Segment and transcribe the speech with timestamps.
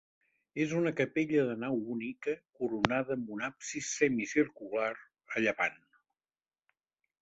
[0.63, 5.83] És una capella de nau única coronada amb un absis semicircular a llevant.